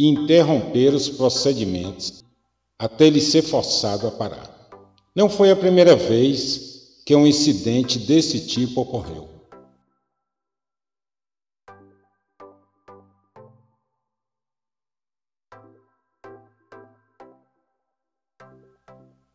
e 0.00 0.06
interromper 0.06 0.94
os 0.94 1.10
procedimentos 1.10 2.24
até 2.78 3.06
ele 3.06 3.20
ser 3.20 3.42
forçado 3.42 4.06
a 4.06 4.10
parar. 4.10 4.48
Não 5.14 5.28
foi 5.28 5.50
a 5.50 5.56
primeira 5.56 5.94
vez 5.94 7.02
que 7.04 7.14
um 7.14 7.26
incidente 7.26 7.98
desse 7.98 8.46
tipo 8.46 8.80
ocorreu. 8.80 9.28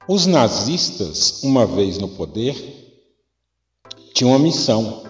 Os 0.08 0.25
nazistas, 0.25 1.43
uma 1.43 1.67
vez 1.67 1.99
no 1.99 2.08
poder, 2.08 2.55
tinham 4.16 4.31
uma 4.31 4.39
missão: 4.39 5.03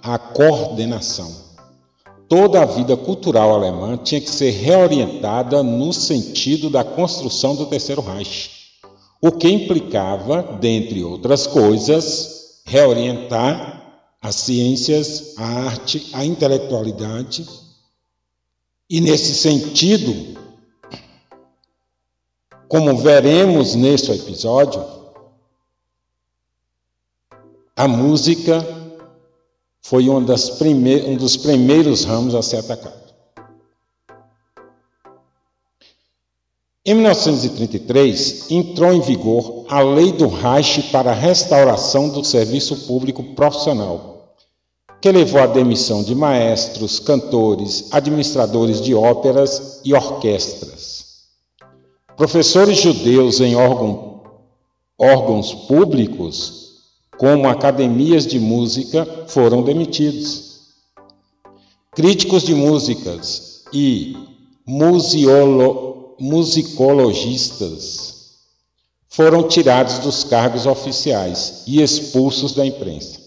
a 0.00 0.16
coordenação 0.16 1.51
toda 2.32 2.62
a 2.62 2.64
vida 2.64 2.96
cultural 2.96 3.52
alemã 3.52 3.94
tinha 3.94 4.18
que 4.18 4.30
ser 4.30 4.52
reorientada 4.52 5.62
no 5.62 5.92
sentido 5.92 6.70
da 6.70 6.82
construção 6.82 7.54
do 7.54 7.66
Terceiro 7.66 8.00
Reich, 8.00 8.50
o 9.20 9.30
que 9.30 9.50
implicava, 9.50 10.42
dentre 10.58 11.04
outras 11.04 11.46
coisas, 11.46 12.62
reorientar 12.64 14.08
as 14.18 14.34
ciências, 14.36 15.34
a 15.36 15.44
arte, 15.44 16.08
a 16.14 16.24
intelectualidade. 16.24 17.46
E 18.88 18.98
nesse 18.98 19.34
sentido, 19.34 20.40
como 22.66 22.96
veremos 22.96 23.74
neste 23.74 24.10
episódio, 24.10 24.82
a 27.76 27.86
música 27.86 28.81
foi 29.82 30.08
um 30.08 30.24
dos 30.24 31.36
primeiros 31.36 32.04
ramos 32.04 32.34
a 32.34 32.42
ser 32.42 32.58
atacado. 32.58 33.02
Em 36.84 36.94
1933, 36.94 38.50
entrou 38.50 38.92
em 38.92 39.00
vigor 39.00 39.66
a 39.68 39.80
Lei 39.80 40.12
do 40.12 40.28
Reich 40.28 40.90
para 40.90 41.10
a 41.10 41.14
restauração 41.14 42.08
do 42.08 42.24
serviço 42.24 42.86
público 42.86 43.22
profissional, 43.34 44.34
que 45.00 45.10
levou 45.10 45.40
à 45.40 45.46
demissão 45.46 46.02
de 46.02 46.14
maestros, 46.14 46.98
cantores, 46.98 47.88
administradores 47.92 48.80
de 48.80 48.94
óperas 48.94 49.80
e 49.84 49.94
orquestras. 49.94 51.26
Professores 52.16 52.78
judeus 52.78 53.40
em 53.40 53.54
órgão, 53.54 54.22
órgãos 54.98 55.54
públicos 55.54 56.61
como 57.22 57.48
academias 57.48 58.26
de 58.26 58.40
música, 58.40 59.06
foram 59.28 59.62
demitidos. 59.62 60.62
Críticos 61.92 62.42
de 62.42 62.52
músicas 62.52 63.62
e 63.72 64.16
museolo, 64.66 66.16
musicologistas 66.18 68.32
foram 69.08 69.46
tirados 69.46 70.00
dos 70.00 70.24
cargos 70.24 70.66
oficiais 70.66 71.62
e 71.64 71.80
expulsos 71.80 72.54
da 72.54 72.66
imprensa. 72.66 73.20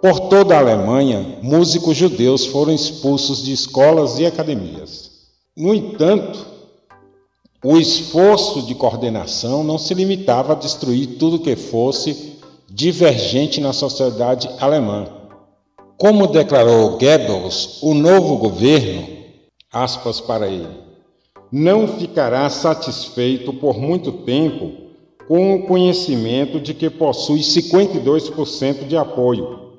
Por 0.00 0.28
toda 0.28 0.54
a 0.54 0.60
Alemanha, 0.60 1.40
músicos 1.42 1.96
judeus 1.96 2.46
foram 2.46 2.72
expulsos 2.72 3.42
de 3.42 3.50
escolas 3.50 4.20
e 4.20 4.26
academias. 4.26 5.10
No 5.56 5.74
entanto, 5.74 6.46
o 7.64 7.76
esforço 7.76 8.62
de 8.62 8.76
coordenação 8.76 9.64
não 9.64 9.78
se 9.78 9.92
limitava 9.94 10.52
a 10.52 10.56
destruir 10.56 11.16
tudo 11.18 11.40
que 11.40 11.56
fosse 11.56 12.35
divergente 12.76 13.58
na 13.58 13.72
sociedade 13.72 14.50
alemã. 14.60 15.06
Como 15.96 16.26
declarou 16.26 16.98
Goebbels, 16.98 17.82
o 17.82 17.94
novo 17.94 18.36
governo, 18.36 19.08
aspas 19.72 20.20
para 20.20 20.46
ele, 20.46 20.68
não 21.50 21.88
ficará 21.88 22.50
satisfeito 22.50 23.50
por 23.54 23.78
muito 23.78 24.12
tempo 24.12 24.72
com 25.26 25.54
o 25.54 25.66
conhecimento 25.66 26.60
de 26.60 26.74
que 26.74 26.90
possui 26.90 27.40
52% 27.40 28.86
de 28.86 28.94
apoio, 28.94 29.72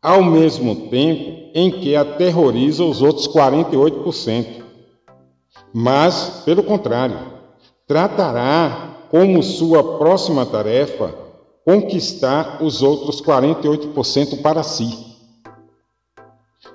ao 0.00 0.24
mesmo 0.24 0.88
tempo 0.88 1.50
em 1.54 1.70
que 1.70 1.94
aterroriza 1.94 2.82
os 2.82 3.02
outros 3.02 3.28
48%. 3.28 4.62
Mas, 5.70 6.42
pelo 6.46 6.62
contrário, 6.62 7.18
tratará 7.86 9.06
como 9.10 9.42
sua 9.42 9.98
próxima 9.98 10.46
tarefa 10.46 11.21
conquistar 11.64 12.62
os 12.62 12.82
outros 12.82 13.20
48% 13.20 14.40
para 14.42 14.62
si. 14.62 15.12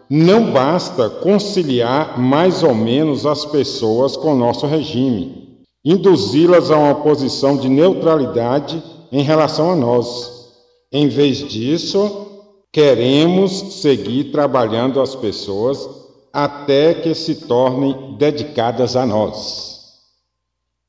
Não 0.09 0.52
basta 0.52 1.09
conciliar 1.09 2.18
mais 2.18 2.64
ou 2.64 2.74
menos 2.74 3.25
as 3.25 3.44
pessoas 3.46 4.16
com 4.16 4.36
nosso 4.36 4.66
regime, 4.66 5.58
induzi-las 5.84 6.72
a 6.72 6.78
uma 6.78 6.96
posição 6.96 7.57
de 7.57 7.68
neutralidade 7.68 8.81
em 9.12 9.22
relação 9.22 9.72
a 9.72 9.75
nós. 9.75 10.50
Em 10.92 11.10
vez 11.10 11.40
disso, 11.40 12.28
queremos 12.72 13.51
seguir 13.81 14.31
trabalhando 14.31 15.01
as 15.01 15.13
pessoas 15.13 15.90
até 16.31 16.94
que 16.94 17.13
se 17.13 17.36
tornem 17.48 18.16
dedicadas 18.18 18.95
a 18.95 19.06
nós. 19.06 19.78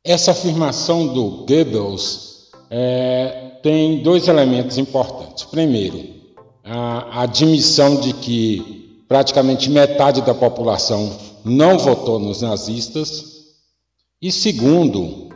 Essa 0.05 0.31
afirmação 0.31 1.09
do 1.09 1.45
Goebbels 1.45 2.51
é, 2.71 3.48
tem 3.63 4.03
dois 4.03 4.29
elementos 4.29 4.79
importantes. 4.79 5.45
Primeiro, 5.45 6.03
a 6.65 7.23
admissão 7.23 7.97
de 7.97 8.13
que 8.13 9.03
praticamente 9.09 9.71
metade 9.71 10.21
da 10.23 10.35
população 10.35 11.11
não 11.45 11.79
votou 11.79 12.19
nos 12.19 12.43
nazistas. 12.43 13.39
E 14.21 14.31
segundo, 14.31 15.29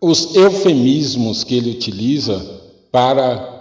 os 0.00 0.34
eufemismos 0.34 1.44
que 1.44 1.56
ele 1.56 1.72
utiliza 1.72 2.40
para 2.90 3.58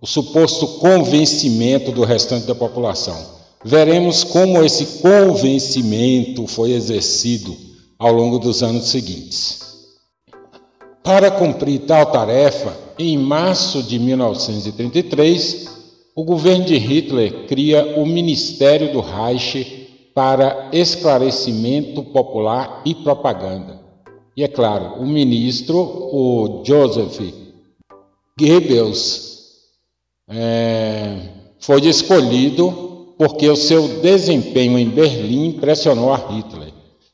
o 0.00 0.06
suposto 0.06 0.66
convencimento 0.78 1.92
do 1.92 2.04
restante 2.04 2.46
da 2.46 2.54
população. 2.54 3.16
Veremos 3.64 4.24
como 4.24 4.62
esse 4.62 5.00
convencimento 5.00 6.46
foi 6.46 6.72
exercido 6.72 7.56
ao 7.98 8.12
longo 8.12 8.38
dos 8.38 8.62
anos 8.62 8.88
seguintes. 8.88 9.60
Para 11.02 11.30
cumprir 11.30 11.80
tal 11.86 12.06
tarefa, 12.06 12.83
em 12.98 13.18
março 13.18 13.82
de 13.82 13.98
1933, 13.98 15.68
o 16.14 16.22
governo 16.22 16.64
de 16.64 16.76
Hitler 16.76 17.46
cria 17.46 17.98
o 17.98 18.06
Ministério 18.06 18.92
do 18.92 19.00
Reich 19.00 19.88
para 20.14 20.70
esclarecimento 20.72 22.02
popular 22.04 22.82
e 22.84 22.94
propaganda. 22.94 23.80
E 24.36 24.44
é 24.44 24.48
claro, 24.48 25.00
o 25.00 25.06
ministro, 25.06 25.76
o 25.78 26.62
Joseph 26.64 27.20
Goebbels, 28.38 29.34
é, 30.28 31.28
foi 31.58 31.80
escolhido 31.86 33.14
porque 33.18 33.48
o 33.48 33.56
seu 33.56 34.00
desempenho 34.00 34.78
em 34.78 34.88
Berlim 34.88 35.46
impressionou 35.46 36.12
a 36.12 36.16
Hitler. 36.16 36.72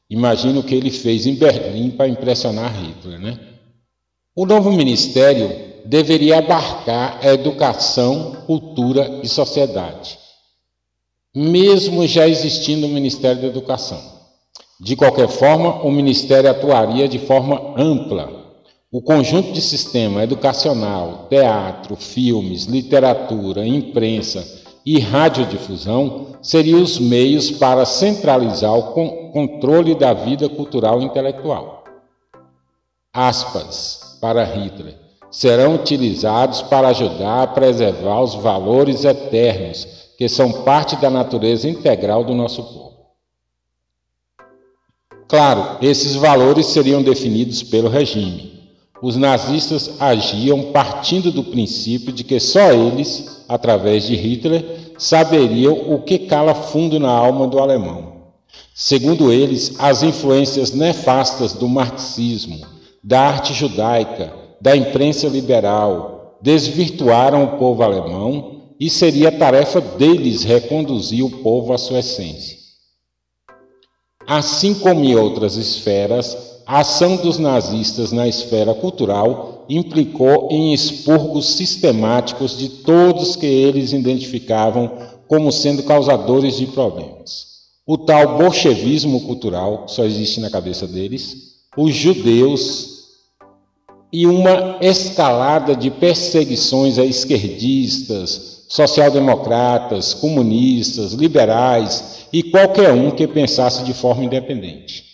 Imagina 0.08 0.60
o 0.60 0.62
que 0.62 0.74
ele 0.74 0.90
fez 0.90 1.26
em 1.26 1.34
Berlim 1.34 1.90
para 1.90 2.08
impressionar 2.08 2.74
Hitler, 2.74 3.18
né? 3.20 3.38
O 4.34 4.46
novo 4.46 4.72
ministério 4.72 5.69
deveria 5.84 6.38
abarcar 6.38 7.18
a 7.22 7.32
educação, 7.32 8.36
cultura 8.46 9.20
e 9.22 9.28
sociedade, 9.28 10.18
mesmo 11.34 12.06
já 12.06 12.26
existindo 12.26 12.86
o 12.86 12.90
Ministério 12.90 13.42
da 13.42 13.48
Educação. 13.48 14.00
De 14.80 14.96
qualquer 14.96 15.28
forma, 15.28 15.82
o 15.82 15.90
ministério 15.90 16.50
atuaria 16.50 17.06
de 17.06 17.18
forma 17.18 17.74
ampla 17.76 18.40
o 18.92 19.00
conjunto 19.00 19.52
de 19.52 19.60
sistema 19.60 20.24
educacional, 20.24 21.28
teatro, 21.28 21.94
filmes, 21.94 22.64
literatura, 22.64 23.64
imprensa 23.64 24.44
e 24.84 24.98
radiodifusão 24.98 26.34
seriam 26.42 26.82
os 26.82 26.98
meios 26.98 27.52
para 27.52 27.84
centralizar 27.84 28.74
o 28.74 29.30
controle 29.30 29.94
da 29.94 30.12
vida 30.12 30.48
cultural 30.48 31.00
e 31.00 31.04
intelectual. 31.04 31.84
Aspas 33.12 34.18
para 34.20 34.42
Hitler 34.42 35.09
serão 35.30 35.76
utilizados 35.76 36.62
para 36.62 36.88
ajudar 36.88 37.42
a 37.42 37.46
preservar 37.46 38.20
os 38.20 38.34
valores 38.34 39.04
eternos 39.04 39.86
que 40.18 40.28
são 40.28 40.64
parte 40.64 40.96
da 40.96 41.08
natureza 41.08 41.68
integral 41.68 42.24
do 42.24 42.34
nosso 42.34 42.62
povo. 42.62 42.90
Claro, 45.28 45.78
esses 45.80 46.16
valores 46.16 46.66
seriam 46.66 47.02
definidos 47.02 47.62
pelo 47.62 47.88
regime 47.88 48.60
os 49.02 49.16
nazistas 49.16 49.90
agiam 49.98 50.72
partindo 50.72 51.32
do 51.32 51.42
princípio 51.42 52.12
de 52.12 52.22
que 52.22 52.38
só 52.38 52.70
eles, 52.70 53.44
através 53.48 54.06
de 54.06 54.14
Hitler, 54.14 54.92
saberiam 54.98 55.94
o 55.94 56.02
que 56.02 56.18
cala 56.18 56.54
fundo 56.54 57.00
na 57.00 57.10
alma 57.10 57.46
do 57.46 57.58
alemão. 57.58 58.20
Segundo 58.74 59.32
eles, 59.32 59.74
as 59.78 60.02
influências 60.02 60.72
nefastas 60.72 61.54
do 61.54 61.66
marxismo, 61.66 62.60
da 63.02 63.22
arte 63.22 63.54
judaica, 63.54 64.34
da 64.60 64.76
imprensa 64.76 65.26
liberal 65.28 66.38
desvirtuaram 66.42 67.44
o 67.44 67.58
povo 67.58 67.82
alemão 67.82 68.74
e 68.78 68.88
seria 68.88 69.30
tarefa 69.30 69.80
deles 69.80 70.42
reconduzir 70.42 71.24
o 71.24 71.42
povo 71.42 71.72
à 71.72 71.78
sua 71.78 72.00
essência. 72.00 72.58
Assim 74.26 74.74
como 74.74 75.04
em 75.04 75.16
outras 75.16 75.56
esferas, 75.56 76.36
a 76.66 76.80
ação 76.80 77.16
dos 77.16 77.38
nazistas 77.38 78.12
na 78.12 78.28
esfera 78.28 78.72
cultural 78.74 79.64
implicou 79.68 80.48
em 80.50 80.72
expurgos 80.72 81.54
sistemáticos 81.54 82.56
de 82.56 82.68
todos 82.68 83.36
que 83.36 83.46
eles 83.46 83.92
identificavam 83.92 84.90
como 85.26 85.50
sendo 85.52 85.82
causadores 85.82 86.56
de 86.56 86.66
problemas. 86.66 87.50
O 87.86 87.98
tal 87.98 88.38
bolchevismo 88.38 89.20
cultural, 89.22 89.88
só 89.88 90.04
existe 90.04 90.40
na 90.40 90.50
cabeça 90.50 90.86
deles, 90.86 91.50
os 91.76 91.94
judeus 91.94 92.89
e 94.12 94.26
uma 94.26 94.78
escalada 94.80 95.74
de 95.76 95.90
perseguições 95.90 96.98
a 96.98 97.04
esquerdistas, 97.04 98.64
social-democratas, 98.68 100.14
comunistas, 100.14 101.12
liberais 101.12 102.26
e 102.32 102.42
qualquer 102.42 102.92
um 102.92 103.10
que 103.10 103.26
pensasse 103.26 103.84
de 103.84 103.92
forma 103.92 104.24
independente. 104.24 105.04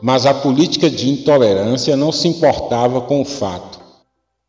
Mas 0.00 0.26
a 0.26 0.34
política 0.34 0.90
de 0.90 1.08
intolerância 1.08 1.96
não 1.96 2.12
se 2.12 2.28
importava 2.28 3.00
com 3.00 3.22
o 3.22 3.24
fato, 3.24 3.80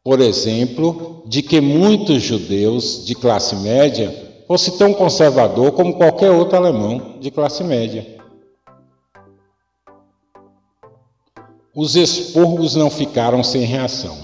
por 0.03 0.19
exemplo, 0.19 1.23
de 1.25 1.41
que 1.41 1.61
muitos 1.61 2.21
judeus 2.21 3.05
de 3.05 3.15
classe 3.15 3.55
média 3.55 4.43
fosse 4.47 4.77
tão 4.77 4.93
conservador 4.93 5.73
como 5.73 5.95
qualquer 5.95 6.31
outro 6.31 6.57
alemão 6.57 7.17
de 7.19 7.29
classe 7.29 7.63
média. 7.63 8.16
Os 11.79 11.95
expurgos 11.95 12.75
não 12.75 12.89
ficaram 12.89 13.43
sem 13.43 13.61
reação. 13.61 14.17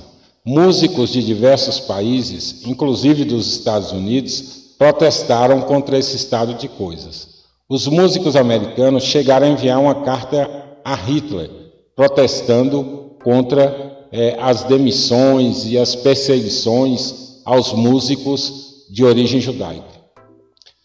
Músicos 0.44 1.12
de 1.12 1.24
diversos 1.24 1.80
países, 1.80 2.66
inclusive 2.66 3.24
dos 3.24 3.46
Estados 3.46 3.92
Unidos, 3.92 4.74
protestaram 4.76 5.62
contra 5.62 6.00
esse 6.00 6.16
estado 6.16 6.56
de 6.56 6.68
coisas. 6.68 7.44
Os 7.70 7.86
músicos 7.86 8.36
americanos 8.36 9.04
chegaram 9.04 9.46
a 9.46 9.50
enviar 9.52 9.80
uma 9.80 10.02
carta 10.02 10.50
a 10.84 10.96
Hitler, 10.96 11.52
protestando 11.96 13.12
contra 13.24 14.08
é, 14.12 14.36
as 14.42 14.64
demissões 14.64 15.68
e 15.68 15.78
as 15.78 15.94
perseguições 15.96 17.38
aos 17.46 17.72
músicos 17.72 18.88
de 18.90 19.06
origem 19.06 19.40
judaica. 19.40 20.02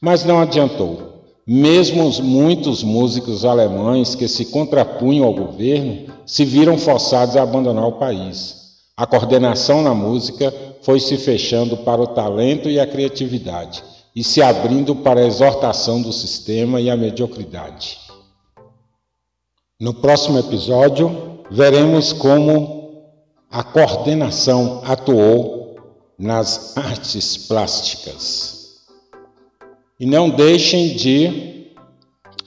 Mas 0.03 0.23
não 0.23 0.39
adiantou. 0.39 1.08
Mesmo 1.51 2.07
os 2.07 2.21
muitos 2.21 2.83
músicos 2.83 3.43
alemães 3.43 4.15
que 4.15 4.29
se 4.29 4.45
contrapunham 4.45 5.25
ao 5.25 5.33
governo 5.33 6.13
se 6.27 6.45
viram 6.45 6.77
forçados 6.77 7.39
a 7.39 7.43
abandonar 7.43 7.87
o 7.87 7.93
país. 7.93 8.75
A 8.95 9.07
coordenação 9.07 9.81
na 9.81 9.95
música 9.95 10.53
foi 10.83 11.01
se 11.01 11.17
fechando 11.17 11.75
para 11.79 12.03
o 12.03 12.09
talento 12.09 12.69
e 12.69 12.79
a 12.79 12.87
criatividade 12.87 13.83
e 14.15 14.23
se 14.23 14.43
abrindo 14.43 14.95
para 14.97 15.21
a 15.21 15.27
exortação 15.27 16.03
do 16.03 16.13
sistema 16.13 16.83
e 16.83 16.91
a 16.91 16.97
mediocridade. 16.99 17.97
No 19.81 19.95
próximo 19.95 20.39
episódio, 20.39 21.41
veremos 21.51 22.13
como 22.13 23.07
a 23.51 23.63
coordenação 23.63 24.83
atuou 24.85 25.77
nas 26.19 26.77
artes 26.77 27.39
plásticas. 27.39 28.58
E 29.99 30.07
não 30.07 30.31
deixem 30.31 30.97
de 30.97 31.67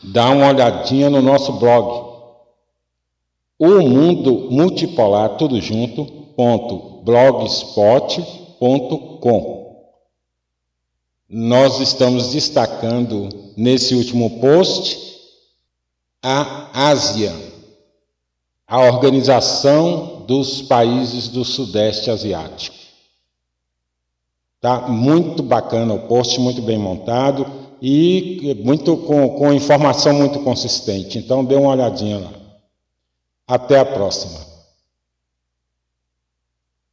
dar 0.03 0.31
uma 0.31 0.47
olhadinha 0.47 1.09
no 1.09 1.21
nosso 1.21 1.53
blog. 1.53 2.11
O 3.59 3.81
mundo 3.81 4.49
multipolar 4.49 5.37
tudo 5.37 5.61
junto 5.61 6.05
ponto. 6.35 7.01
Nós 11.29 11.79
estamos 11.79 12.31
destacando 12.31 13.29
nesse 13.55 13.95
último 13.95 14.41
post 14.41 15.11
a 16.21 16.89
Ásia, 16.89 17.33
a 18.67 18.81
Organização 18.81 20.25
dos 20.27 20.61
Países 20.61 21.27
do 21.27 21.43
Sudeste 21.43 22.09
Asiático. 22.11 22.80
Tá 24.61 24.87
muito 24.87 25.41
bacana 25.41 25.91
o 25.91 26.07
post, 26.07 26.39
muito 26.39 26.61
bem 26.61 26.77
montado 26.77 27.47
e 27.81 28.61
muito 28.63 28.95
com, 28.95 29.29
com 29.29 29.51
informação 29.51 30.13
muito 30.13 30.39
consistente. 30.41 31.17
Então 31.17 31.43
dê 31.43 31.55
uma 31.55 31.71
olhadinha 31.71 32.19
lá. 32.19 32.31
Até 33.47 33.79
a 33.79 33.85
próxima. 33.85 34.50